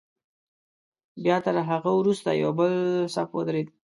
بیا 1.23 1.37
تر 1.45 1.55
هغه 1.69 1.91
وروسته 1.99 2.29
یو 2.43 2.51
بل 2.59 2.73
صف 3.15 3.29
ودرېد. 3.33 3.67